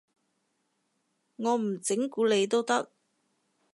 [1.35, 2.91] 我唔整蠱你都得